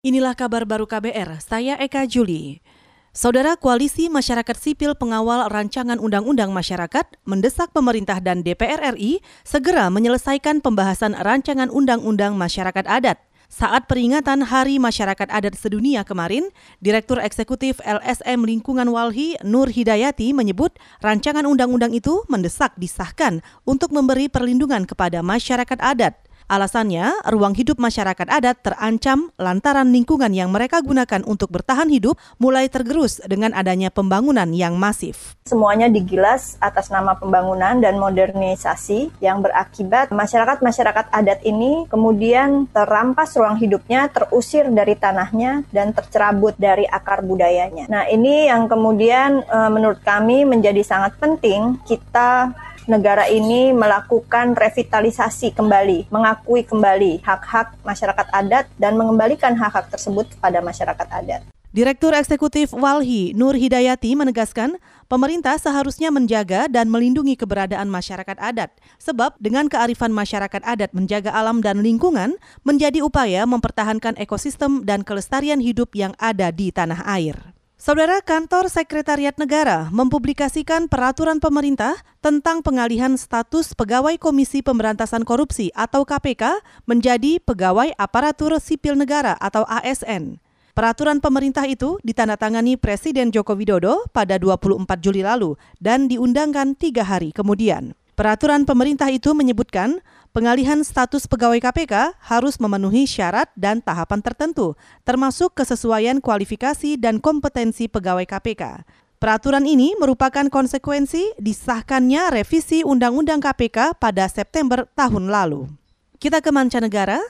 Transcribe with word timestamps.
Inilah 0.00 0.32
kabar 0.32 0.64
baru 0.64 0.88
KBR, 0.88 1.44
saya 1.44 1.76
Eka 1.76 2.08
Juli. 2.08 2.64
Saudara 3.12 3.52
Koalisi 3.52 4.08
Masyarakat 4.08 4.56
Sipil 4.56 4.96
Pengawal 4.96 5.52
Rancangan 5.52 6.00
Undang-Undang 6.00 6.56
Masyarakat 6.56 7.20
mendesak 7.28 7.68
pemerintah 7.76 8.16
dan 8.16 8.40
DPR 8.40 8.96
RI 8.96 9.20
segera 9.44 9.92
menyelesaikan 9.92 10.64
pembahasan 10.64 11.12
Rancangan 11.20 11.68
Undang-Undang 11.68 12.32
Masyarakat 12.32 12.88
Adat. 12.88 13.20
Saat 13.52 13.92
peringatan 13.92 14.40
Hari 14.48 14.80
Masyarakat 14.80 15.28
Adat 15.28 15.52
Sedunia 15.60 16.00
kemarin, 16.00 16.48
Direktur 16.80 17.20
Eksekutif 17.20 17.84
LSM 17.84 18.40
Lingkungan 18.48 18.88
Walhi 18.88 19.36
Nur 19.44 19.68
Hidayati 19.68 20.32
menyebut 20.32 20.80
rancangan 21.04 21.44
undang-undang 21.44 21.92
itu 21.92 22.24
mendesak 22.32 22.72
disahkan 22.80 23.44
untuk 23.68 23.92
memberi 23.92 24.32
perlindungan 24.32 24.88
kepada 24.88 25.20
masyarakat 25.20 25.76
adat. 25.76 26.29
Alasannya, 26.50 27.30
ruang 27.30 27.54
hidup 27.54 27.78
masyarakat 27.78 28.26
adat 28.26 28.58
terancam 28.66 29.30
lantaran 29.38 29.86
lingkungan 29.94 30.34
yang 30.34 30.50
mereka 30.50 30.82
gunakan 30.82 31.22
untuk 31.22 31.46
bertahan 31.46 31.86
hidup 31.86 32.18
mulai 32.42 32.66
tergerus 32.66 33.22
dengan 33.22 33.54
adanya 33.54 33.86
pembangunan 33.86 34.50
yang 34.50 34.74
masif. 34.74 35.38
Semuanya 35.46 35.86
digilas 35.86 36.58
atas 36.58 36.90
nama 36.90 37.14
pembangunan 37.14 37.78
dan 37.78 38.02
modernisasi 38.02 39.22
yang 39.22 39.46
berakibat 39.46 40.10
masyarakat-masyarakat 40.10 41.14
adat 41.14 41.38
ini 41.46 41.86
kemudian 41.86 42.66
terampas 42.74 43.30
ruang 43.38 43.54
hidupnya, 43.54 44.10
terusir 44.10 44.66
dari 44.74 44.98
tanahnya, 44.98 45.62
dan 45.70 45.94
tercerabut 45.94 46.58
dari 46.58 46.82
akar 46.82 47.22
budayanya. 47.22 47.86
Nah, 47.86 48.10
ini 48.10 48.50
yang 48.50 48.66
kemudian 48.66 49.46
eh, 49.46 49.70
menurut 49.70 50.02
kami 50.02 50.42
menjadi 50.42 50.82
sangat 50.82 51.14
penting 51.14 51.78
kita 51.86 52.50
negara 52.90 53.30
ini 53.30 53.70
melakukan 53.70 54.58
revitalisasi 54.58 55.54
kembali, 55.54 56.10
mengakui 56.10 56.66
kembali 56.66 57.22
hak-hak 57.22 57.78
masyarakat 57.86 58.26
adat 58.34 58.66
dan 58.74 58.98
mengembalikan 58.98 59.54
hak-hak 59.54 59.86
tersebut 59.94 60.26
kepada 60.34 60.58
masyarakat 60.58 61.06
adat. 61.06 61.46
Direktur 61.70 62.10
Eksekutif 62.18 62.74
Walhi 62.74 63.30
Nur 63.30 63.54
Hidayati 63.54 64.18
menegaskan, 64.18 64.82
pemerintah 65.06 65.54
seharusnya 65.54 66.10
menjaga 66.10 66.66
dan 66.66 66.90
melindungi 66.90 67.38
keberadaan 67.38 67.86
masyarakat 67.86 68.34
adat. 68.42 68.74
Sebab 68.98 69.38
dengan 69.38 69.70
kearifan 69.70 70.10
masyarakat 70.10 70.66
adat 70.66 70.90
menjaga 70.90 71.30
alam 71.30 71.62
dan 71.62 71.78
lingkungan 71.78 72.34
menjadi 72.66 73.06
upaya 73.06 73.46
mempertahankan 73.46 74.18
ekosistem 74.18 74.82
dan 74.82 75.06
kelestarian 75.06 75.62
hidup 75.62 75.94
yang 75.94 76.10
ada 76.18 76.50
di 76.50 76.74
tanah 76.74 77.06
air. 77.06 77.49
Saudara 77.80 78.20
Kantor 78.20 78.68
Sekretariat 78.68 79.32
Negara 79.40 79.88
mempublikasikan 79.88 80.84
peraturan 80.84 81.40
pemerintah 81.40 81.96
tentang 82.20 82.60
pengalihan 82.60 83.16
status 83.16 83.72
pegawai 83.72 84.20
Komisi 84.20 84.60
Pemberantasan 84.60 85.24
Korupsi 85.24 85.72
atau 85.72 86.04
KPK 86.04 86.60
menjadi 86.84 87.40
pegawai 87.40 87.96
aparatur 87.96 88.52
sipil 88.60 89.00
negara 89.00 89.32
atau 89.40 89.64
ASN. 89.64 90.36
Peraturan 90.76 91.24
pemerintah 91.24 91.64
itu 91.64 91.96
ditandatangani 92.04 92.76
Presiden 92.76 93.32
Joko 93.32 93.56
Widodo 93.56 94.04
pada 94.12 94.36
24 94.36 94.84
Juli 95.00 95.24
lalu 95.24 95.56
dan 95.80 96.04
diundangkan 96.04 96.76
tiga 96.76 97.08
hari 97.08 97.32
kemudian. 97.32 97.96
Peraturan 98.12 98.68
pemerintah 98.68 99.08
itu 99.08 99.32
menyebutkan 99.32 100.04
pengalihan 100.30 100.80
status 100.82 101.26
pegawai 101.26 101.58
KPK 101.58 102.16
harus 102.22 102.58
memenuhi 102.62 103.06
syarat 103.06 103.50
dan 103.58 103.82
tahapan 103.82 104.22
tertentu, 104.22 104.78
termasuk 105.02 105.54
kesesuaian 105.54 106.18
kualifikasi 106.22 106.98
dan 106.98 107.18
kompetensi 107.18 107.90
pegawai 107.90 108.26
KPK. 108.26 108.86
Peraturan 109.20 109.68
ini 109.68 109.92
merupakan 110.00 110.48
konsekuensi 110.48 111.36
disahkannya 111.36 112.40
revisi 112.40 112.80
Undang-Undang 112.80 113.44
KPK 113.44 114.00
pada 114.00 114.24
September 114.32 114.88
tahun 114.96 115.28
lalu. 115.28 115.68
Kita 116.16 116.40
ke 116.40 116.48
mancanegara. 116.48 117.20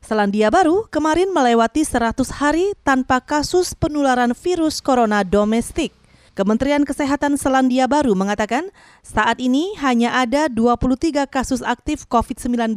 Selandia 0.00 0.48
Baru 0.48 0.88
kemarin 0.88 1.34
melewati 1.34 1.84
100 1.84 2.40
hari 2.40 2.72
tanpa 2.86 3.20
kasus 3.20 3.76
penularan 3.76 4.32
virus 4.32 4.80
corona 4.80 5.20
domestik. 5.26 5.92
Kementerian 6.36 6.84
Kesehatan 6.84 7.40
Selandia 7.40 7.88
Baru 7.88 8.12
mengatakan 8.12 8.68
saat 9.00 9.40
ini 9.40 9.72
hanya 9.80 10.20
ada 10.20 10.52
23 10.52 11.24
kasus 11.24 11.64
aktif 11.64 12.04
COVID-19 12.12 12.76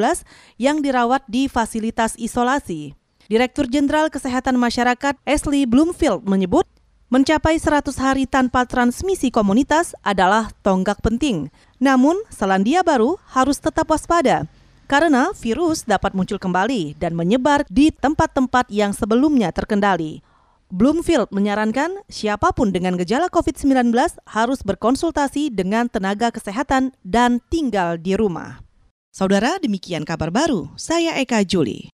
yang 0.55 0.79
dirawat 0.79 1.27
di 1.27 1.51
fasilitas 1.51 2.15
isolasi. 2.15 2.95
Direktur 3.27 3.67
Jenderal 3.67 4.07
Kesehatan 4.07 4.55
Masyarakat 4.55 5.19
Ashley 5.27 5.67
Bloomfield 5.67 6.23
menyebut 6.23 6.63
mencapai 7.11 7.59
100 7.59 7.91
hari 7.99 8.23
tanpa 8.31 8.63
transmisi 8.63 9.27
komunitas 9.27 9.91
adalah 10.07 10.55
tonggak 10.63 11.03
penting. 11.03 11.51
Namun, 11.83 12.15
Selandia 12.31 12.79
Baru 12.79 13.19
harus 13.27 13.59
tetap 13.59 13.91
waspada 13.91 14.47
karena 14.87 15.35
virus 15.35 15.83
dapat 15.83 16.15
muncul 16.15 16.39
kembali 16.39 16.95
dan 16.95 17.11
menyebar 17.11 17.67
di 17.67 17.91
tempat-tempat 17.91 18.71
yang 18.71 18.95
sebelumnya 18.95 19.51
terkendali. 19.51 20.28
Bloomfield 20.69 21.33
menyarankan 21.33 22.05
siapa 22.13 22.53
pun 22.53 22.69
dengan 22.69 22.93
gejala 22.93 23.25
COVID-19 23.33 23.89
harus 24.29 24.61
berkonsultasi 24.61 25.49
dengan 25.49 25.89
tenaga 25.89 26.29
kesehatan 26.29 26.93
dan 27.01 27.41
tinggal 27.49 27.97
di 27.97 28.13
rumah. 28.13 28.61
Saudara, 29.09 29.57
demikian 29.57 30.05
kabar 30.05 30.29
baru. 30.29 30.69
Saya 30.77 31.17
Eka 31.17 31.41
Juli. 31.41 31.89